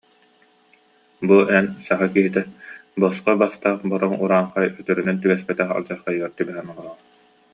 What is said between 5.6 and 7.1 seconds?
алдьархайыгар түбэһэн олороҕун